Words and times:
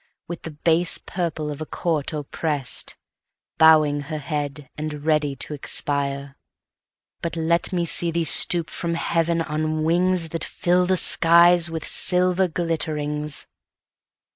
With 0.27 0.41
the 0.41 0.49
base 0.57 0.97
purple 0.97 1.51
of 1.51 1.61
a 1.61 1.65
court 1.67 2.11
oppress'd, 2.11 2.95
Bowing 3.59 3.99
her 4.09 4.17
head, 4.17 4.67
and 4.75 5.05
ready 5.05 5.35
to 5.35 5.53
expire:But 5.53 7.35
let 7.35 7.71
me 7.71 7.85
see 7.85 8.09
thee 8.09 8.25
stoop 8.25 8.71
from 8.71 8.95
heaven 8.95 9.43
on 9.43 9.83
wingsThat 9.83 10.43
fill 10.43 10.87
the 10.87 10.97
skies 10.97 11.69
with 11.69 11.87
silver 11.87 12.47
glitterings! 12.47 13.45